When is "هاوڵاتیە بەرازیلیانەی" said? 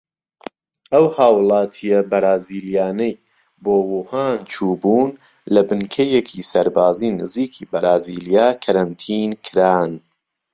1.17-3.13